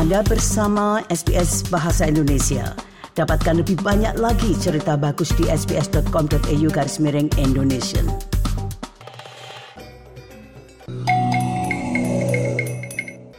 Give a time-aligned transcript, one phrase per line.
[0.00, 2.72] Anda bersama SBS Bahasa Indonesia.
[3.12, 8.00] Dapatkan lebih banyak lagi cerita bagus di sbs.com.au garis miring Indonesia.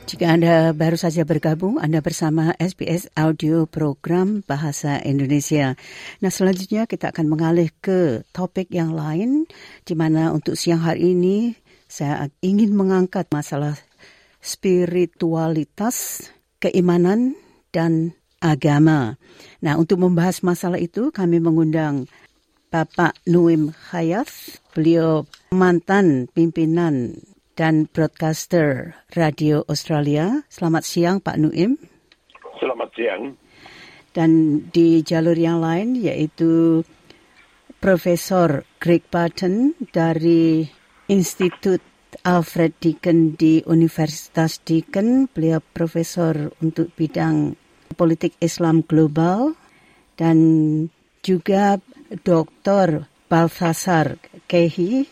[0.05, 5.73] Jika Anda baru saja bergabung, Anda bersama SBS Audio Program Bahasa Indonesia.
[6.21, 9.49] Nah, selanjutnya kita akan mengalih ke topik yang lain,
[9.81, 11.57] di mana untuk siang hari ini
[11.89, 13.81] saya ingin mengangkat masalah
[14.45, 16.29] spiritualitas,
[16.61, 17.35] keimanan,
[17.73, 19.15] dan agama.
[19.63, 22.05] Nah, untuk membahas masalah itu, kami mengundang
[22.71, 24.27] Bapak Nuim Hayat.
[24.71, 27.19] Beliau mantan pimpinan
[27.59, 30.47] dan broadcaster Radio Australia.
[30.47, 31.75] Selamat siang Pak Nuim.
[32.57, 33.35] Selamat siang.
[34.11, 36.83] Dan di jalur yang lain yaitu
[37.79, 40.63] Profesor Greg Barton dari
[41.11, 41.83] Institut
[42.23, 45.31] Alfred Deakin di Universitas Deakin.
[45.31, 47.55] Beliau profesor untuk bidang
[47.95, 49.55] politik Islam global
[50.15, 50.37] dan
[51.21, 51.79] juga
[52.23, 53.07] Dr.
[53.31, 54.19] Balthasar
[54.51, 55.07] Kehi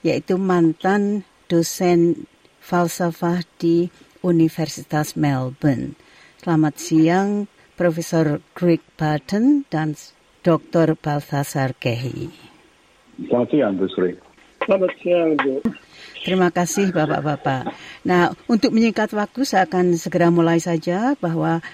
[0.00, 2.24] yaitu mantan dosen
[2.62, 3.92] falsafah di
[4.24, 5.96] Universitas Melbourne.
[6.40, 9.96] Selamat siang, Profesor Greg Barton dan
[10.40, 10.96] Dr.
[10.96, 12.32] Balthasar Kehi.
[13.28, 14.16] Selamat siang, Bu Sri.
[14.64, 15.60] Selamat siang, Bu.
[16.20, 17.72] Terima kasih, Bapak-Bapak.
[18.04, 21.64] Nah, untuk menyingkat waktu, saya akan segera mulai saja bahwa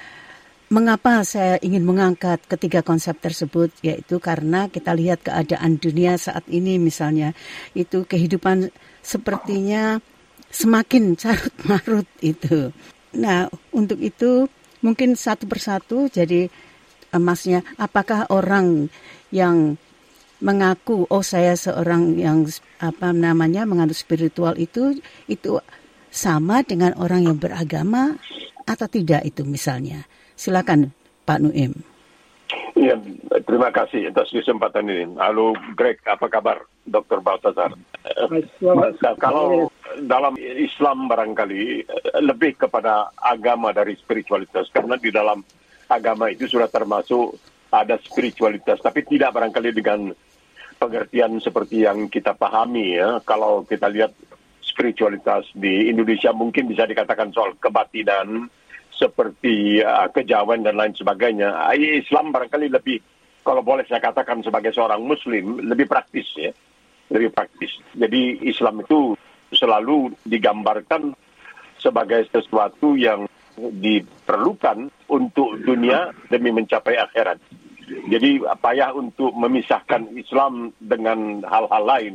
[0.70, 6.78] mengapa saya ingin mengangkat ketiga konsep tersebut, yaitu karena kita lihat keadaan dunia saat ini
[6.78, 7.34] misalnya,
[7.74, 8.70] itu kehidupan
[9.02, 9.98] sepertinya
[10.50, 12.70] semakin carut marut itu.
[13.18, 14.46] Nah, untuk itu
[14.78, 16.46] mungkin satu persatu jadi
[17.10, 18.92] emasnya apakah orang
[19.34, 19.74] yang
[20.40, 22.44] mengaku oh saya seorang yang
[22.82, 25.56] apa namanya menganut spiritual itu itu
[26.12, 28.16] sama dengan orang yang beragama
[28.66, 30.04] atau tidak itu misalnya.
[30.36, 30.92] Silakan
[31.24, 31.72] Pak Nuim.
[32.76, 32.94] Ya,
[33.48, 35.08] terima kasih atas kesempatan ini.
[35.16, 37.24] Halo Greg, apa kabar Dr.
[37.24, 37.72] Baltasar?
[39.18, 39.72] Kalau
[40.04, 41.88] dalam Islam barangkali
[42.20, 45.40] lebih kepada agama dari spiritualitas karena di dalam
[45.88, 47.34] agama itu sudah termasuk
[47.72, 50.14] ada spiritualitas tapi tidak barangkali dengan
[50.76, 53.20] pengertian seperti yang kita pahami ya.
[53.24, 54.12] Kalau kita lihat
[54.60, 58.48] spiritualitas di Indonesia mungkin bisa dikatakan soal kebatinan
[58.92, 61.52] seperti uh, kejawen dan lain sebagainya.
[61.76, 62.98] Islam barangkali lebih
[63.46, 66.50] kalau boleh saya katakan sebagai seorang muslim lebih praktis ya.
[67.12, 67.78] Lebih praktis.
[67.94, 69.14] Jadi Islam itu
[69.54, 71.14] selalu digambarkan
[71.78, 77.38] sebagai sesuatu yang diperlukan untuk dunia demi mencapai akhirat.
[77.86, 82.14] Jadi payah untuk memisahkan Islam dengan hal-hal lain.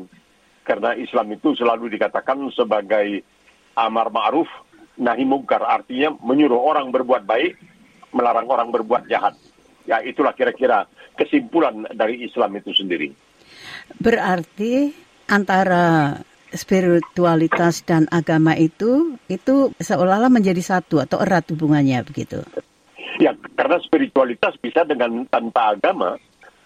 [0.68, 3.24] Karena Islam itu selalu dikatakan sebagai
[3.76, 4.48] amar ma'ruf
[5.00, 7.56] nahi mungkar artinya menyuruh orang berbuat baik,
[8.12, 9.34] melarang orang berbuat jahat.
[9.88, 10.86] Ya itulah kira-kira
[11.18, 13.09] kesimpulan dari Islam itu sendiri.
[13.98, 14.94] Berarti
[15.32, 16.20] antara
[16.52, 22.44] spiritualitas dan agama itu itu seolah-olah menjadi satu atau erat hubungannya begitu.
[23.22, 26.18] Ya, karena spiritualitas bisa dengan tanpa agama.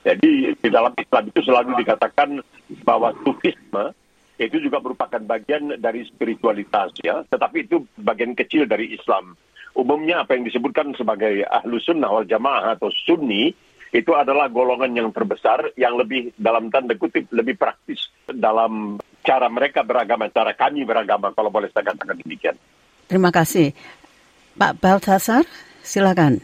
[0.07, 2.39] Jadi di dalam Islam itu selalu dikatakan
[2.87, 3.91] bahwa sufisme
[4.39, 9.35] itu juga merupakan bagian dari spiritualitas ya, tetapi itu bagian kecil dari Islam.
[9.75, 13.51] Umumnya apa yang disebutkan sebagai ahlu sunnah wal jamaah atau sunni
[13.91, 19.83] itu adalah golongan yang terbesar yang lebih dalam tanda kutip lebih praktis dalam cara mereka
[19.83, 22.55] beragama, cara kami beragama kalau boleh saya katakan demikian.
[23.07, 23.71] Terima kasih.
[24.55, 25.43] Pak Baltasar,
[25.85, 26.41] silakan.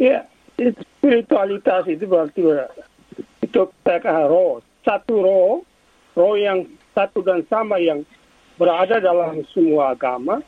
[0.00, 0.26] Ya,
[0.58, 2.40] spiritualitas itu berarti
[3.44, 4.64] itu PKH roh.
[4.82, 5.62] Satu roh
[6.16, 6.66] roh yang
[6.96, 8.02] satu dan sama yang
[8.56, 10.40] berada dalam semua agama,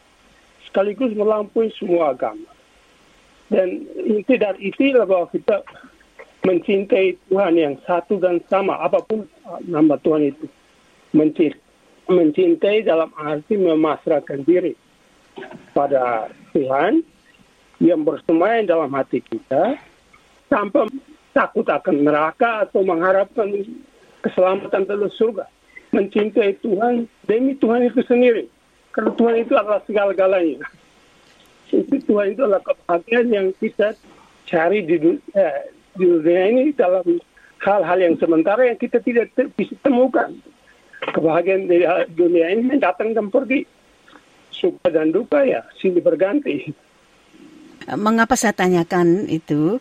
[0.66, 2.48] sekaligus melampaui semua agama.
[3.46, 5.62] Dan inti dari itu bahwa kita
[6.42, 9.26] mencintai Tuhan yang satu dan sama, apa pun
[9.66, 10.46] nama Tuhan itu.
[12.06, 14.85] Mencintai dalam arti memasrahkan diri
[15.76, 17.04] pada Tuhan
[17.82, 19.76] yang bersemayam dalam hati kita
[20.48, 20.88] tanpa
[21.36, 23.52] takut akan neraka atau mengharapkan
[24.24, 25.44] keselamatan dalam surga
[25.96, 28.44] mencintai Tuhan demi Tuhan itu sendiri.
[28.92, 30.64] Karena Tuhan itu adalah segala-galanya.
[31.72, 33.96] Itu Tuhan itu adalah kebahagiaan yang kita
[34.48, 37.04] cari di dunia, eh, di dunia ini dalam
[37.60, 40.32] hal-hal yang sementara yang kita tidak bisa temukan.
[41.12, 41.84] Kebahagiaan di
[42.16, 43.68] dunia ini datang dan pergi.
[44.56, 46.72] Suka dan duka ya, sini berganti.
[47.92, 49.78] Mengapa saya tanyakan itu?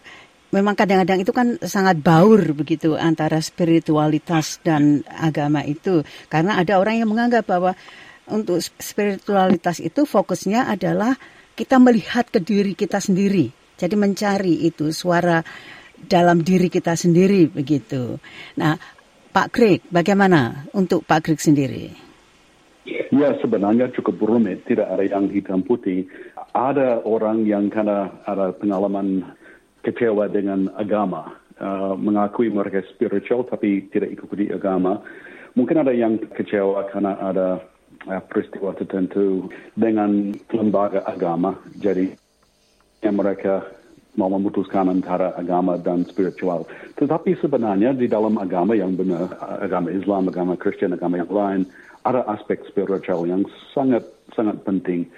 [0.55, 7.03] memang kadang-kadang itu kan sangat baur begitu antara spiritualitas dan agama itu karena ada orang
[7.03, 7.75] yang menganggap bahwa
[8.31, 11.19] untuk spiritualitas itu fokusnya adalah
[11.59, 13.51] kita melihat ke diri kita sendiri.
[13.75, 15.43] Jadi mencari itu suara
[15.95, 18.17] dalam diri kita sendiri begitu.
[18.59, 18.75] Nah,
[19.35, 22.04] Pak Greg, bagaimana untuk Pak Greg sendiri?
[23.15, 24.67] Ya, sebenarnya cukup rumit.
[24.67, 26.03] Tidak ada yang hitam putih.
[26.51, 29.23] Ada orang yang karena ada pengalaman
[29.87, 31.31] kecewa dengan agama,
[31.63, 34.99] uh, mengakui mereka spiritual tapi tidak ikuti agama.
[35.55, 37.63] Mungkin ada yang kecewa karena ada
[38.11, 39.47] uh, peristiwa tertentu
[39.79, 41.55] dengan lembaga agama.
[41.79, 42.11] Jadi
[43.05, 43.63] mereka
[44.19, 46.67] mau memutuskan antara agama dan spiritual.
[46.99, 51.61] Tetapi sebenarnya di dalam agama yang benar, agama Islam, agama Kristen, agama yang lain,
[52.05, 53.43] ada aspek spiritual yang
[53.73, 54.05] sangat
[54.37, 55.09] sangat penting.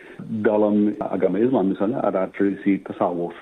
[0.42, 3.36] Dalam agama Islam misalnya ada tradisi tasawuf.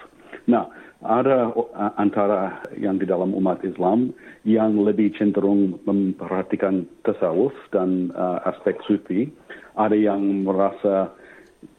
[0.50, 0.65] Nah,
[1.06, 1.53] ada
[2.01, 4.09] antara yang di dalam umat Islam
[4.42, 9.30] yang lebih cenderung memperhatikan tasawuf dan uh, aspek sufi.
[9.77, 11.13] Ada yang merasa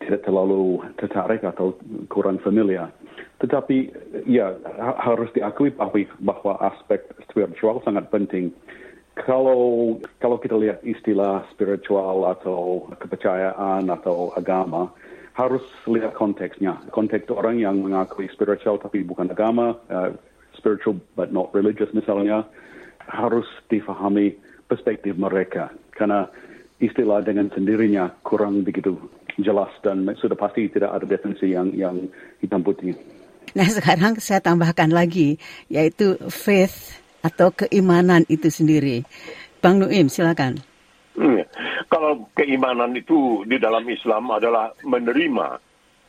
[0.02, 1.74] tidak terlalu tertarik atau
[2.10, 2.90] kurang familiar.
[3.40, 3.92] Tetapi
[4.24, 4.56] ya
[5.00, 5.72] harus diakui
[6.20, 8.52] bahwa, aspek spiritual sangat penting.
[9.16, 14.92] Kalau kalau kita lihat istilah spiritual atau kepercayaan atau agama,
[15.32, 16.76] harus lihat konteksnya.
[16.92, 20.12] Konteks orang yang mengakui spiritual tapi bukan agama, uh,
[20.52, 22.44] spiritual but not religious misalnya,
[23.08, 24.36] harus difahami
[24.68, 25.72] perspektif mereka.
[25.96, 26.28] Karena
[26.76, 29.00] istilah dengan sendirinya kurang begitu
[29.40, 32.08] jelas dan sudah pasti tidak ada definisi yang yang
[32.40, 32.96] hitam putih.
[33.56, 35.40] Nah sekarang saya tambahkan lagi
[35.72, 39.04] yaitu faith atau keimanan itu sendiri.
[39.60, 40.60] Bang Nuim silakan.
[41.16, 41.42] Hmm,
[41.88, 45.64] kalau keimanan itu di dalam Islam adalah menerima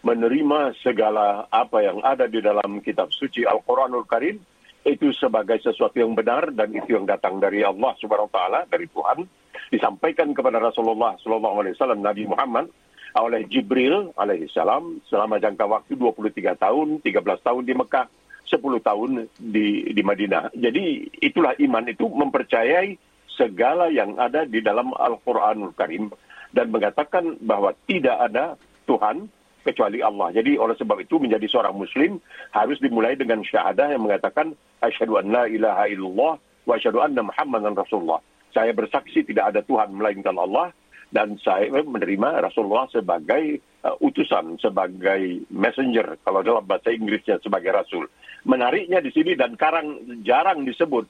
[0.05, 4.39] menerima segala apa yang ada di dalam kitab suci Al-Qur'anul Karim
[4.87, 8.87] itu sebagai sesuatu yang benar dan itu yang datang dari Allah Subhanahu wa taala dari
[8.87, 9.27] Tuhan
[9.67, 12.71] disampaikan kepada Rasulullah sallallahu alaihi wasallam Nabi Muhammad
[13.19, 18.05] oleh Jibril alaihissalam selama jangka waktu 23 tahun, 13 tahun di Mekah,
[18.47, 20.55] 10 tahun di di Madinah.
[20.55, 22.95] Jadi itulah iman itu mempercayai
[23.37, 26.09] segala yang ada di dalam Al-Qur'anul Karim
[26.55, 28.55] dan mengatakan bahwa tidak ada
[28.87, 29.29] Tuhan
[29.67, 30.31] kecuali Allah.
[30.31, 32.23] Jadi oleh sebab itu menjadi seorang muslim
[32.55, 37.75] harus dimulai dengan syahadah yang mengatakan asyhadu an la ilaha illallah wa asyhadu anna muhammadan
[37.75, 38.23] rasulullah.
[38.55, 40.71] Saya bersaksi tidak ada Tuhan melainkan Allah
[41.11, 48.11] dan saya menerima Rasulullah sebagai uh, utusan, sebagai messenger, kalau dalam bahasa Inggrisnya sebagai rasul.
[48.47, 51.03] Menariknya di sini dan karang jarang disebut.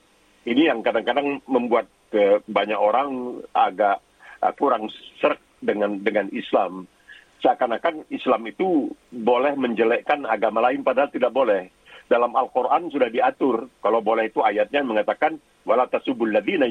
[0.48, 1.86] Ini yang kadang-kadang membuat
[2.18, 4.02] uh, banyak orang agak
[4.42, 4.90] uh, kurang
[5.22, 6.90] serak dengan dengan Islam.
[7.38, 11.70] Seakan-akan Islam itu boleh menjelekkan agama lain padahal tidak boleh
[12.10, 13.70] dalam Al-Quran sudah diatur.
[13.84, 15.38] Kalau boleh itu ayatnya mengatakan,
[15.68, 16.66] wala tasubul ladina.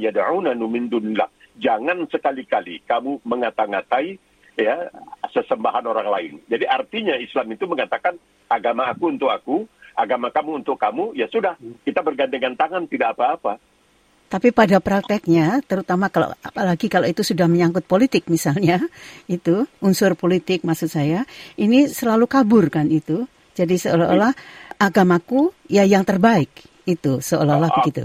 [1.56, 4.18] Jangan sekali-kali kamu mengata-ngatai
[4.56, 4.88] ya
[5.30, 6.34] sesembahan orang lain.
[6.48, 8.16] Jadi artinya Islam itu mengatakan
[8.48, 13.56] agama aku untuk aku, agama kamu untuk kamu, ya sudah kita bergandengan tangan tidak apa-apa.
[14.26, 18.82] Tapi pada prakteknya, terutama kalau apalagi kalau itu sudah menyangkut politik misalnya,
[19.30, 21.24] itu unsur politik maksud saya,
[21.56, 23.24] ini selalu kabur kan itu.
[23.56, 24.36] Jadi seolah-olah
[24.76, 26.52] agamaku ya yang terbaik
[26.84, 28.04] itu seolah-olah uh, begitu.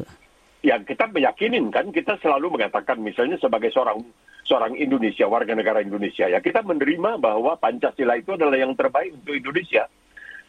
[0.64, 4.00] Ya kita meyakinin kan kita selalu mengatakan misalnya sebagai seorang
[4.48, 9.36] seorang Indonesia warga negara Indonesia ya kita menerima bahwa Pancasila itu adalah yang terbaik untuk
[9.36, 9.92] Indonesia.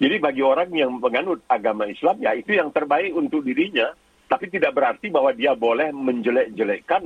[0.00, 3.92] Jadi bagi orang yang menganut agama Islam ya itu yang terbaik untuk dirinya,
[4.30, 7.04] tapi tidak berarti bahwa dia boleh menjelek-jelekkan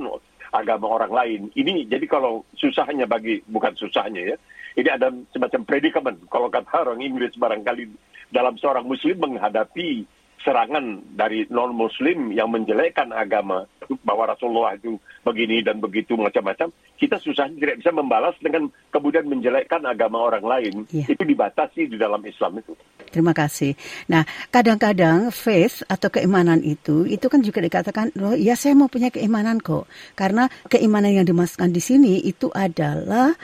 [0.53, 1.41] agama orang lain.
[1.53, 4.37] Ini jadi kalau susahnya bagi bukan susahnya ya.
[4.77, 7.89] Ini ada semacam predikamen kalau kata orang Inggris barangkali
[8.29, 10.05] dalam seorang muslim menghadapi
[10.45, 13.65] serangan dari non muslim yang menjelekkan agama
[14.03, 16.73] bahwa Rasulullah itu begini dan begitu macam-macam.
[16.97, 20.75] Kita susah tidak bisa membalas dengan kemudian menjelekkan agama orang lain.
[20.91, 21.05] Ya.
[21.07, 22.73] itu dibatasi di dalam Islam itu.
[23.07, 23.77] Terima kasih.
[24.11, 29.13] Nah kadang-kadang faith atau keimanan itu itu kan juga dikatakan loh ya saya mau punya
[29.13, 29.87] keimanan kok.
[30.17, 33.37] Karena keimanan yang dimasukkan di sini itu adalah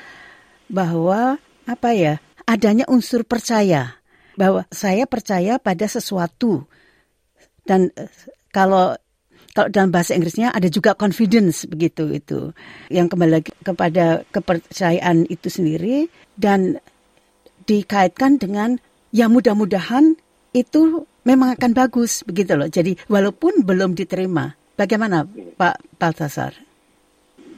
[0.68, 4.00] bahwa apa ya adanya unsur percaya.
[4.34, 6.66] Bahwa saya percaya pada sesuatu.
[7.64, 8.10] Dan eh,
[8.50, 8.98] kalau
[9.54, 12.52] kalau dalam bahasa Inggrisnya ada juga confidence begitu itu
[12.90, 16.82] yang kembali kepada kepercayaan itu sendiri dan
[17.70, 18.82] dikaitkan dengan
[19.14, 20.18] ya mudah-mudahan
[20.58, 22.70] itu memang akan bagus begitu loh.
[22.70, 25.26] Jadi walaupun belum diterima, bagaimana
[25.58, 26.58] Pak Baltasar?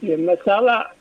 [0.04, 0.92] Ya, masalah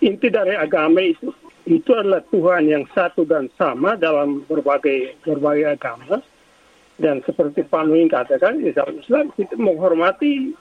[0.00, 1.28] inti dari agama itu
[1.68, 6.18] itu adalah Tuhan yang satu dan sama dalam berbagai berbagai agama
[7.02, 10.54] dan seperti Pak Nuin katakan Islam Islam kita menghormati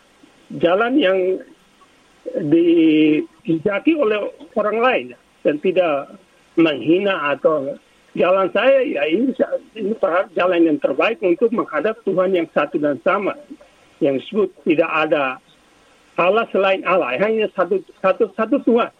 [0.57, 1.19] jalan yang
[3.45, 5.07] dijaki oleh orang lain
[5.45, 6.17] dan tidak
[6.57, 7.77] menghina atau
[8.17, 9.31] jalan saya ya ini
[9.77, 9.93] ini
[10.35, 13.37] jalan yang terbaik untuk menghadap Tuhan yang satu dan sama
[14.01, 15.39] yang disebut tidak ada
[16.19, 18.91] Allah selain Allah hanya satu satu satu Tuhan.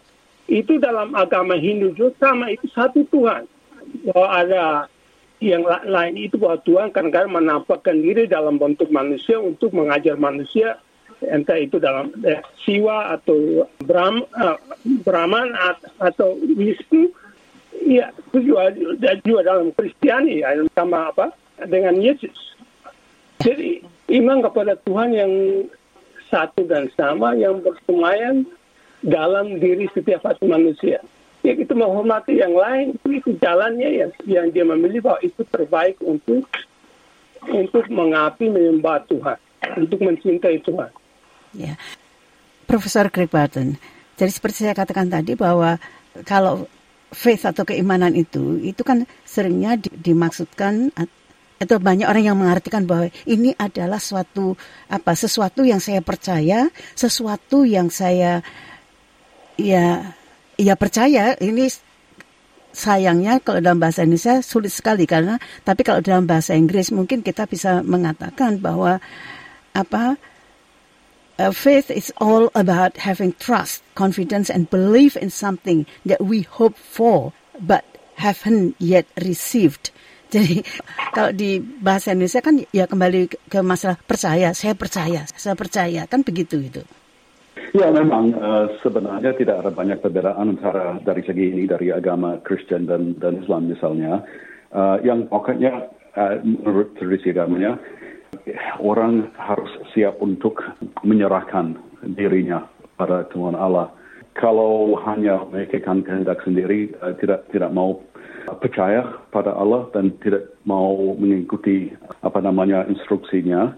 [0.48, 3.44] Itu dalam agama Hindu juga sama itu satu Tuhan.
[4.08, 4.64] Bahwa ada
[5.42, 10.78] yang lain itu bahwa Tuhan kadang-kadang menampakkan diri dalam bentuk manusia untuk mengajar manusia
[11.22, 14.58] entah itu dalam eh, siwa atau Brahm, uh,
[15.02, 15.54] Brahman
[15.98, 17.10] atau Wisnu
[17.82, 18.74] ya itu juga,
[19.22, 21.34] juga dalam Kristiani ya, sama apa
[21.66, 22.54] dengan Yesus.
[23.42, 23.82] Jadi
[24.18, 25.32] iman kepada Tuhan yang
[26.30, 28.46] satu dan sama yang bersemayam
[29.02, 31.02] dalam diri setiap manusia
[31.42, 36.46] ya itu menghormati yang lain itu jalannya yang yang dia memilih bahwa itu terbaik untuk
[37.46, 39.38] untuk mengapi menyembah Tuhan
[39.78, 40.90] untuk mencintai Tuhan
[41.52, 41.76] Ya.
[42.64, 43.76] Profesor Greg Barton,
[44.16, 45.76] jadi seperti saya katakan tadi bahwa
[46.24, 46.64] kalau
[47.12, 50.88] faith atau keimanan itu, itu kan seringnya di, dimaksudkan
[51.60, 54.56] atau banyak orang yang mengartikan bahwa ini adalah suatu
[54.88, 58.40] apa sesuatu yang saya percaya, sesuatu yang saya
[59.60, 60.16] ya
[60.56, 61.68] ya percaya ini
[62.72, 67.44] sayangnya kalau dalam bahasa Indonesia sulit sekali karena tapi kalau dalam bahasa Inggris mungkin kita
[67.44, 68.98] bisa mengatakan bahwa
[69.76, 70.16] apa
[71.40, 76.76] Uh, faith is all about having trust, confidence, and belief in something that we hope
[76.76, 77.88] for but
[78.20, 79.90] haven't yet received.
[80.32, 80.60] Jadi
[81.12, 86.20] kalau di bahasa Indonesia kan ya kembali ke masalah percaya, saya percaya, saya percaya kan
[86.20, 86.84] begitu itu.
[87.72, 92.84] Ya memang uh, sebenarnya tidak ada banyak perbedaan antara dari segi ini dari agama Kristen
[92.84, 94.20] dan dan Islam misalnya.
[94.76, 97.80] Uh, yang pokoknya uh, menurut tradisi agamanya
[98.76, 100.60] orang harus siap untuk
[101.00, 101.80] menyerahkan
[102.12, 102.68] dirinya
[103.00, 103.88] pada Tuhan Allah.
[104.36, 108.04] Kalau hanya memikirkan kehendak sendiri, uh, tidak tidak mau
[108.60, 111.88] percaya pada Allah dan tidak mau mengikuti
[112.20, 113.72] apa namanya instruksinya,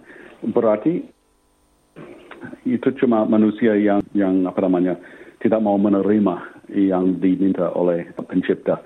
[0.50, 1.13] berarti
[2.64, 4.96] itu cuma manusia yang yang apa namanya
[5.44, 6.40] tidak mau menerima
[6.72, 8.80] yang diminta oleh pencipta.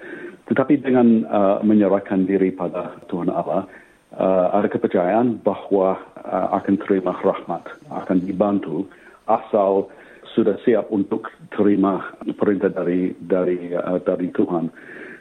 [0.48, 3.68] Tetapi dengan uh, menyerahkan diri pada Tuhan Allah,
[4.16, 8.88] uh, ada kepercayaan bahwa uh, akan terima rahmat, akan dibantu
[9.28, 9.92] asal
[10.32, 14.72] sudah siap untuk terima perintah dari dari uh, dari Tuhan.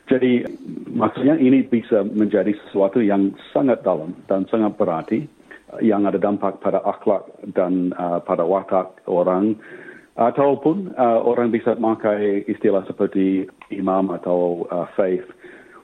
[0.08, 0.48] Jadi
[0.96, 5.28] maksudnya ini bisa menjadi sesuatu yang sangat dalam dan sangat berarti
[5.84, 9.60] yang ada dampak pada akhlak dan uh, pada watak orang
[10.18, 15.28] ataupun uh, orang bisa memakai istilah seperti imam atau uh, faith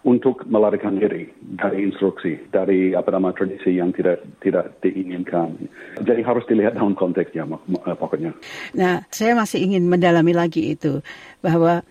[0.03, 5.55] untuk melarikan diri dari instruksi, dari apa nama tradisi yang tidak tidak diinginkan.
[6.03, 8.35] Jadi harus dilihat dalam konteksnya eh, pokoknya.
[8.75, 10.99] Nah, saya masih ingin mendalami lagi itu
[11.39, 11.87] bahwa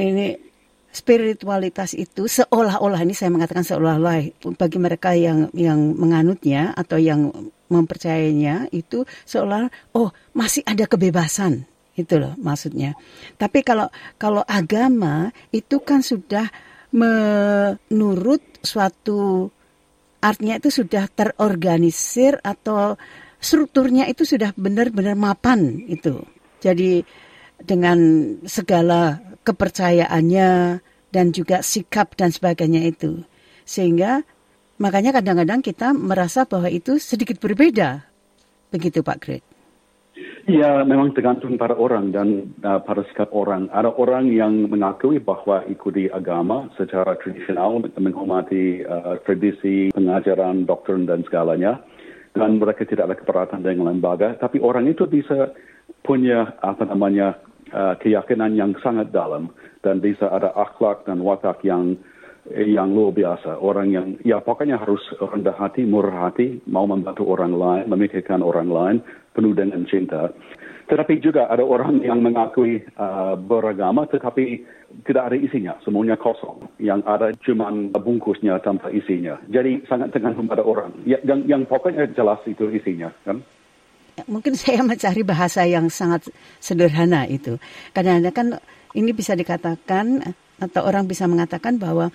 [0.00, 0.40] ini
[0.88, 7.28] spiritualitas itu seolah-olah ini saya mengatakan seolah-olah bagi mereka yang yang menganutnya atau yang
[7.68, 11.68] mempercayainya itu seolah oh masih ada kebebasan
[11.98, 12.94] itu loh maksudnya.
[13.36, 16.48] Tapi kalau kalau agama itu kan sudah
[16.94, 19.52] menurut suatu
[20.24, 22.96] artinya itu sudah terorganisir atau
[23.38, 26.22] strukturnya itu sudah benar-benar mapan itu.
[26.58, 27.06] Jadi
[27.62, 27.98] dengan
[28.46, 33.24] segala kepercayaannya dan juga sikap dan sebagainya itu.
[33.64, 34.22] Sehingga
[34.80, 38.04] makanya kadang-kadang kita merasa bahwa itu sedikit berbeda.
[38.68, 39.44] Begitu Pak Greg.
[40.48, 43.68] Ya, memang tergantung pada orang dan uh, pada sikap orang.
[43.68, 51.20] Ada orang yang mengakui bahwa ikuti agama secara tradisional, menghormati uh, tradisi, pengajaran, doktrin dan
[51.28, 51.84] segalanya.
[52.32, 54.40] Dan mereka tidak ada keberatan dengan lembaga.
[54.40, 55.52] Tapi orang itu bisa
[56.00, 57.36] punya apa namanya
[57.72, 59.52] uh, keyakinan yang sangat dalam
[59.84, 61.96] dan bisa ada akhlak dan watak yang
[62.48, 63.60] yang luar biasa.
[63.60, 68.72] Orang yang, ya pokoknya harus rendah hati, murah hati, mau membantu orang lain, memikirkan orang
[68.72, 68.96] lain,
[69.36, 70.32] penuh dengan cinta.
[70.88, 74.64] Tetapi juga ada orang yang mengakui uh, beragama tetapi
[75.04, 76.64] tidak ada isinya, semuanya kosong.
[76.80, 79.36] Yang ada cuma bungkusnya tanpa isinya.
[79.52, 80.96] Jadi sangat tergantung pada orang.
[81.04, 83.12] Ya, yang, yang pokoknya jelas itu isinya.
[83.28, 83.44] kan?
[84.26, 87.60] Mungkin saya mencari bahasa yang sangat sederhana itu.
[87.94, 88.58] Karena kan
[88.96, 92.10] ini bisa dikatakan atau orang bisa mengatakan bahwa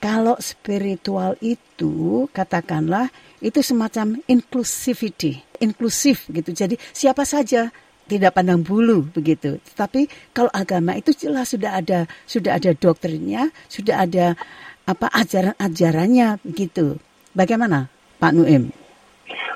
[0.00, 3.12] kalau spiritual itu katakanlah
[3.44, 6.56] itu semacam inclusivity, inklusif gitu.
[6.56, 7.68] Jadi siapa saja
[8.08, 9.60] tidak pandang bulu begitu.
[9.76, 14.26] Tapi kalau agama itu jelas sudah ada sudah ada doktrinnya, sudah ada
[14.88, 16.96] apa ajaran-ajarannya begitu.
[17.36, 17.86] Bagaimana
[18.18, 18.74] Pak Nuim?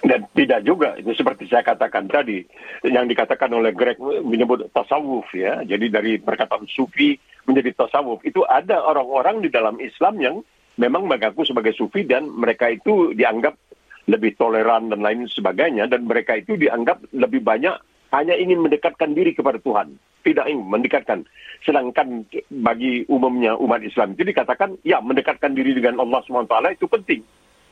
[0.05, 2.45] Dan tidak juga, itu seperti saya katakan tadi,
[2.85, 5.65] yang dikatakan oleh Greg menyebut tasawuf ya.
[5.65, 7.17] Jadi dari perkataan sufi
[7.49, 8.21] menjadi tasawuf.
[8.21, 10.37] Itu ada orang-orang di dalam Islam yang
[10.77, 13.57] memang mengaku sebagai sufi dan mereka itu dianggap
[14.05, 17.73] lebih toleran dan lain sebagainya dan mereka itu dianggap lebih banyak
[18.13, 21.27] hanya ingin mendekatkan diri kepada Tuhan, tidak ingin mendekatkan.
[21.67, 22.29] Sedangkan
[22.63, 27.23] bagi umumnya umat Islam itu dikatakan ya mendekatkan diri dengan Allah SWT itu penting.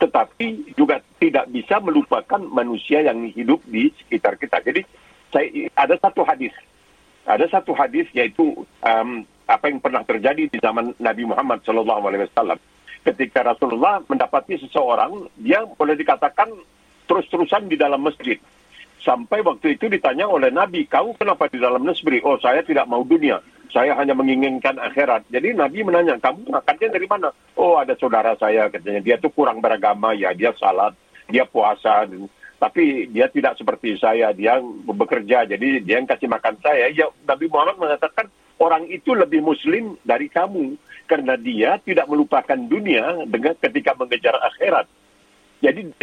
[0.03, 4.59] Tetapi juga tidak bisa melupakan manusia yang hidup di sekitar kita.
[4.67, 4.83] Jadi
[5.31, 5.47] saya,
[5.79, 6.51] ada satu hadis,
[7.23, 12.59] ada satu hadis yaitu um, apa yang pernah terjadi di zaman Nabi Muhammad SAW.
[13.03, 16.51] Ketika Rasulullah mendapati seseorang, dia boleh dikatakan
[17.07, 18.39] terus-terusan di dalam masjid
[19.03, 22.23] Sampai waktu itu ditanya oleh Nabi, kau kenapa di dalam nesbri?
[22.23, 23.43] Oh, saya tidak mau dunia.
[23.73, 25.25] Saya hanya menginginkan akhirat.
[25.33, 27.33] Jadi Nabi menanya, kamu makannya dari mana?
[27.57, 29.01] Oh, ada saudara saya katanya.
[29.01, 30.93] Dia tuh kurang beragama, ya dia salat,
[31.33, 32.05] dia puasa.
[32.61, 35.49] Tapi dia tidak seperti saya, dia bekerja.
[35.49, 36.93] Jadi dia yang kasih makan saya.
[36.93, 38.29] Ya, Nabi Muhammad mengatakan,
[38.61, 40.77] orang itu lebih muslim dari kamu.
[41.09, 44.85] Karena dia tidak melupakan dunia dengan ketika mengejar akhirat.
[45.63, 45.95] Jadi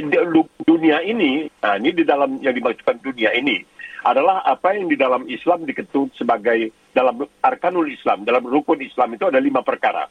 [0.65, 3.59] dunia ini, nah ini di dalam yang dimaksudkan dunia ini
[4.07, 9.29] adalah apa yang di dalam Islam diketut sebagai dalam arkanul Islam, dalam rukun Islam itu
[9.29, 10.09] ada lima perkara.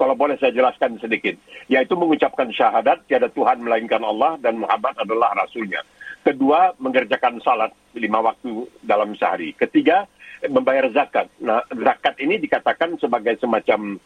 [0.00, 1.36] Kalau boleh saya jelaskan sedikit,
[1.68, 5.84] yaitu mengucapkan syahadat tiada Tuhan melainkan Allah dan Muhammad adalah Rasulnya.
[6.24, 9.52] Kedua, mengerjakan salat lima waktu dalam sehari.
[9.52, 10.08] Ketiga,
[10.48, 11.28] membayar zakat.
[11.44, 14.00] Nah, zakat ini dikatakan sebagai semacam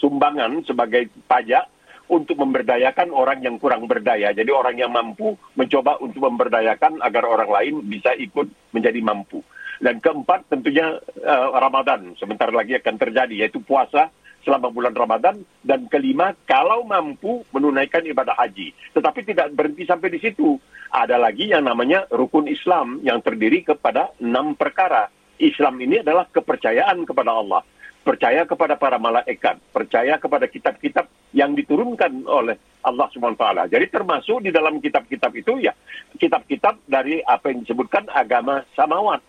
[0.00, 1.68] sumbangan, sebagai pajak
[2.08, 4.32] untuk memberdayakan orang yang kurang berdaya.
[4.32, 9.44] Jadi orang yang mampu mencoba untuk memberdayakan agar orang lain bisa ikut menjadi mampu.
[9.78, 14.10] Dan keempat tentunya uh, Ramadan sebentar lagi akan terjadi yaitu puasa
[14.42, 18.74] selama bulan Ramadan dan kelima kalau mampu menunaikan ibadah haji.
[18.94, 20.58] Tetapi tidak berhenti sampai di situ.
[20.88, 25.12] Ada lagi yang namanya rukun Islam yang terdiri kepada enam perkara.
[25.38, 27.62] Islam ini adalah kepercayaan kepada Allah
[28.08, 33.68] percaya kepada para malaikat, percaya kepada kitab-kitab yang diturunkan oleh Allah SWT.
[33.68, 35.76] Jadi termasuk di dalam kitab-kitab itu ya
[36.16, 39.20] kitab-kitab dari apa yang disebutkan agama samawat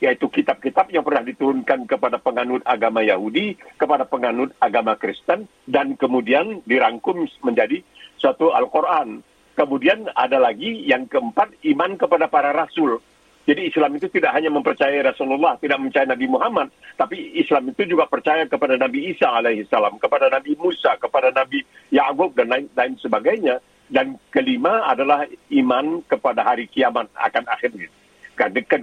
[0.00, 6.60] yaitu kitab-kitab yang pernah diturunkan kepada penganut agama Yahudi, kepada penganut agama Kristen, dan kemudian
[6.68, 7.80] dirangkum menjadi
[8.20, 9.24] suatu Al-Quran.
[9.56, 13.00] Kemudian ada lagi yang keempat, iman kepada para rasul.
[13.46, 18.10] Jadi Islam itu tidak hanya mempercayai Rasulullah, tidak mempercayai Nabi Muhammad, tapi Islam itu juga
[18.10, 21.62] percaya kepada Nabi Isa alaihissalam, kepada Nabi Musa, kepada Nabi
[21.94, 23.62] Ya'qub dan lain, lain sebagainya.
[23.86, 27.86] Dan kelima adalah iman kepada hari kiamat akan akhirnya.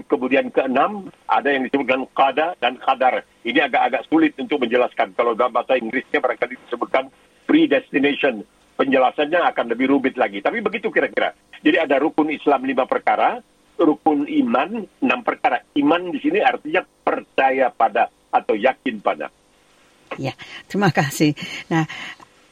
[0.10, 3.22] Kemudian keenam ada yang disebutkan qada dan qadar.
[3.46, 5.14] Ini agak-agak sulit untuk menjelaskan.
[5.14, 7.14] Kalau dalam bahasa Inggrisnya barangkali disebutkan
[7.46, 8.42] predestination.
[8.74, 10.42] Penjelasannya akan lebih rumit lagi.
[10.42, 11.38] Tapi begitu kira-kira.
[11.62, 13.38] Jadi ada rukun Islam lima perkara,
[13.78, 15.62] rukun iman enam perkara.
[15.78, 19.30] Iman di sini artinya percaya pada atau yakin pada.
[20.18, 20.34] Ya,
[20.70, 21.38] terima kasih.
[21.70, 21.86] Nah,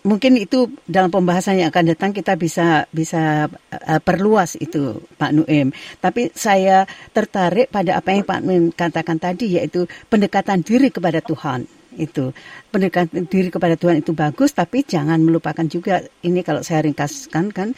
[0.02, 5.74] mungkin itu dalam pembahasan yang akan datang kita bisa bisa uh, perluas itu Pak Nuem.
[6.02, 11.66] Tapi saya tertarik pada apa yang Pak Nuem katakan tadi yaitu pendekatan diri kepada Tuhan
[11.92, 12.32] itu
[12.72, 17.76] pendekatan diri kepada Tuhan itu bagus tapi jangan melupakan juga ini kalau saya ringkaskan kan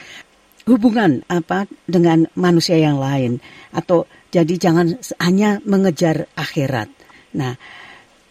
[0.70, 3.42] hubungan apa dengan manusia yang lain
[3.74, 6.90] atau jadi jangan hanya mengejar akhirat.
[7.38, 7.54] Nah,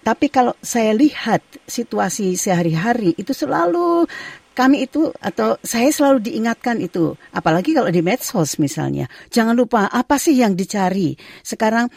[0.03, 4.07] tapi kalau saya lihat situasi sehari-hari itu selalu
[4.53, 9.09] kami itu atau saya selalu diingatkan itu, apalagi kalau di medsos misalnya.
[9.33, 11.17] Jangan lupa apa sih yang dicari.
[11.41, 11.89] Sekarang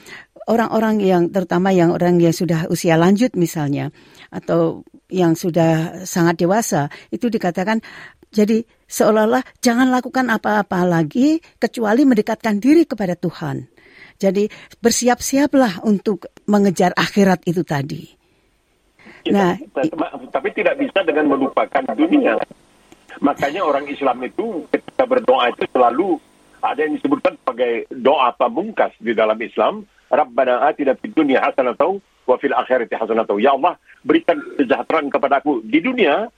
[0.48, 3.92] orang-orang yang terutama yang orang yang sudah usia lanjut misalnya
[4.30, 7.82] atau yang sudah sangat dewasa itu dikatakan
[8.30, 13.75] jadi seolah-olah jangan lakukan apa-apa lagi kecuali mendekatkan diri kepada Tuhan.
[14.16, 14.48] Jadi
[14.80, 18.04] bersiap-siaplah untuk mengejar akhirat itu tadi.
[19.26, 19.54] Ya, nah,
[20.30, 22.38] tapi tidak bisa dengan melupakan dunia.
[23.20, 26.22] Makanya orang Islam itu ketika berdoa itu selalu
[26.62, 29.86] ada yang disebutkan sebagai doa pamungkas di dalam Islam.
[30.14, 33.42] Rabbana atina fid dunya hasanatan wa fil akhirati hasanatan.
[33.42, 36.30] Ya Allah, berikan kesejahteraan kepadaku di dunia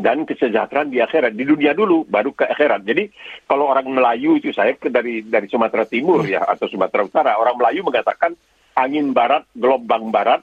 [0.00, 2.82] dan kesejahteraan di akhirat di dunia dulu baru ke akhirat.
[2.88, 3.12] Jadi
[3.44, 7.84] kalau orang Melayu itu saya dari dari Sumatera Timur ya atau Sumatera Utara orang Melayu
[7.84, 8.32] mengatakan
[8.74, 10.40] angin barat gelombang barat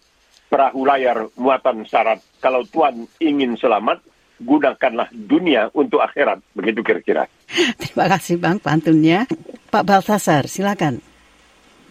[0.47, 2.21] perahu layar muatan syarat.
[2.39, 3.99] Kalau Tuhan ingin selamat
[4.37, 7.25] gunakanlah dunia untuk akhirat begitu kira-kira.
[7.81, 9.25] Terima kasih Bang pantunnya.
[9.67, 11.01] Pak Baltasar silakan.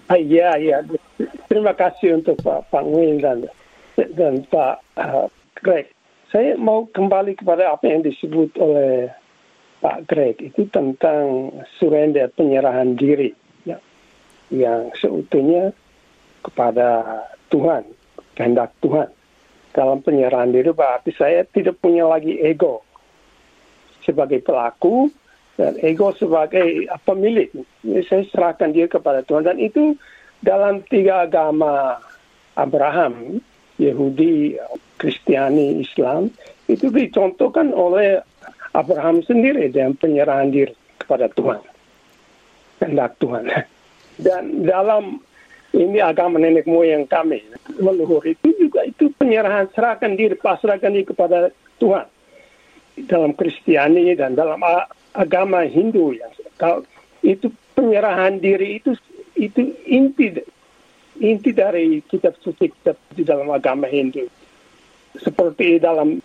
[0.07, 0.79] Ah, iya iya
[1.51, 3.43] terima kasih untuk Pak Pak Win dan
[4.15, 5.27] dan Pak uh,
[5.59, 5.91] Greg
[6.37, 9.09] saya mau kembali kepada apa yang disebut oleh
[9.81, 11.49] Pak Greg itu tentang
[11.81, 13.33] surrender penyerahan diri
[13.65, 13.81] ya,
[14.53, 15.73] yang seutuhnya
[16.45, 17.89] kepada Tuhan,
[18.37, 19.09] kehendak Tuhan.
[19.73, 22.81] dalam penyerahan diri berarti saya tidak punya lagi ego
[24.05, 25.13] sebagai pelaku
[25.57, 27.49] dan ego sebagai pemilik.
[28.09, 29.97] Saya serahkan dia kepada Tuhan dan itu
[30.41, 32.01] dalam tiga agama
[32.57, 33.41] Abraham,
[33.77, 34.57] Yahudi,
[34.97, 36.33] Kristiani, Islam
[36.67, 38.21] itu dicontohkan oleh
[38.73, 41.61] Abraham sendiri dengan penyerahan diri kepada Tuhan.
[42.81, 43.45] Kehendak Tuhan.
[44.17, 45.21] Dan dalam
[45.77, 47.45] ini agama nenek moyang kami
[47.77, 52.09] leluhur itu juga itu penyerahan serahkan diri pasrahkan diri kepada Tuhan
[53.05, 54.65] dalam Kristiani dan dalam
[55.13, 56.33] agama Hindu yang
[57.21, 58.97] itu penyerahan diri itu
[59.37, 60.41] itu inti
[61.21, 64.29] inti dari kitab suci kitab di dalam agama Hindu
[65.17, 66.21] seperti dalam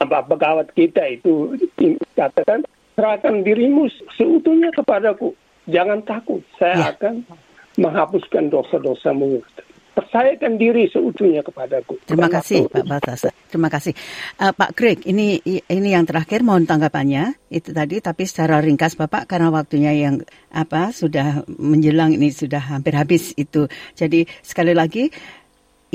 [0.00, 1.54] apa pegawat kita itu
[2.16, 2.64] katakan
[2.96, 5.36] serahkan dirimu seutuhnya kepadaku
[5.68, 6.86] jangan takut saya ya.
[6.96, 7.14] akan
[7.78, 9.42] menghapuskan dosa-dosamu.
[9.94, 12.02] Percayakan diri seutuhnya kepadaku.
[12.02, 13.30] Terima kasih Pak Baltasar.
[13.46, 13.94] Terima kasih.
[14.42, 19.30] Uh, Pak Greg, ini ini yang terakhir mohon tanggapannya itu tadi tapi secara ringkas Bapak
[19.30, 20.18] karena waktunya yang
[20.50, 23.70] apa sudah menjelang ini sudah hampir habis itu.
[23.94, 25.14] Jadi sekali lagi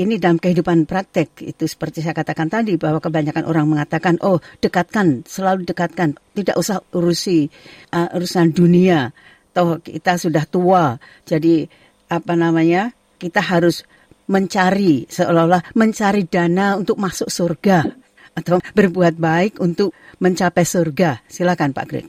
[0.00, 5.28] ini dalam kehidupan praktek itu seperti saya katakan tadi bahwa kebanyakan orang mengatakan oh dekatkan
[5.28, 7.52] selalu dekatkan tidak usah urusi
[7.92, 9.12] uh, urusan dunia
[9.52, 10.96] toh kita sudah tua
[11.28, 11.68] jadi
[12.08, 13.84] apa namanya kita harus
[14.32, 17.84] mencari seolah-olah mencari dana untuk masuk surga
[18.32, 22.08] atau berbuat baik untuk mencapai surga silakan Pak Greg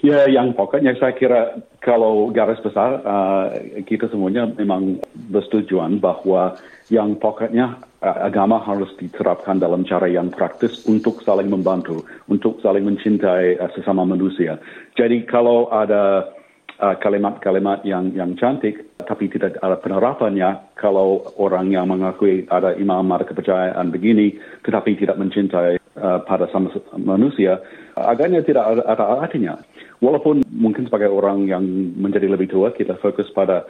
[0.00, 3.50] Ya, yang pokoknya saya kira kalau garis besar uh,
[3.82, 6.56] kita semuanya memang bersetujuan bahwa
[6.88, 12.86] yang pokoknya uh, agama harus diterapkan dalam cara yang praktis untuk saling membantu, untuk saling
[12.86, 14.62] mencintai uh, sesama manusia.
[14.94, 16.32] Jadi kalau ada
[16.80, 20.72] kalimat-kalimat uh, yang yang cantik, tapi tidak ada penerapannya.
[20.76, 26.72] Kalau orang yang mengakui ada imam ada kepercayaan begini, tetapi tidak mencintai uh, pada sama
[26.96, 27.60] manusia,
[27.96, 29.60] agaknya tidak ada, ada artinya.
[30.00, 31.64] Walaupun mungkin sebagai orang yang
[32.00, 33.68] menjadi lebih tua, kita fokus pada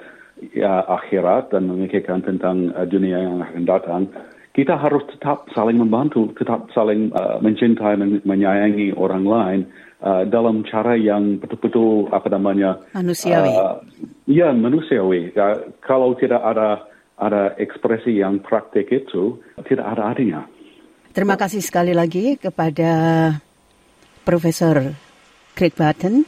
[0.55, 4.03] ya, akhirat dan memikirkan tentang uh, dunia yang akan datang,
[4.55, 9.61] kita harus tetap saling membantu, tetap saling uh, mencintai, men menyayangi orang lain
[10.02, 13.52] uh, dalam cara yang betul-betul apa namanya manusiawi.
[13.52, 13.76] Uh,
[14.26, 15.32] ya manusiawi.
[15.36, 16.84] Uh, kalau tidak ada
[17.20, 20.42] ada ekspresi yang praktik itu tidak ada artinya.
[21.10, 22.92] Terima kasih sekali lagi kepada
[24.24, 24.94] Profesor
[25.58, 26.22] Craig Barton,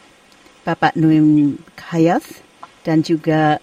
[0.66, 1.56] Bapak Nuim
[1.92, 2.26] Hayat,
[2.82, 3.62] dan juga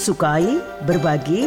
[0.03, 1.47] Sukai, berbagi,